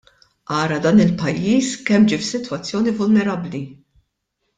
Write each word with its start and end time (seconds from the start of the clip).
Ara 0.59 0.77
dan 0.85 1.01
il-pajjiż 1.03 1.67
kemm 1.89 2.07
ġie 2.13 2.19
f'sitwazzjoni 2.21 2.95
vulnerabbli! 3.03 3.61